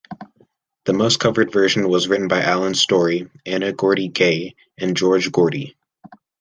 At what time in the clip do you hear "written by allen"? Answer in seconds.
2.07-2.73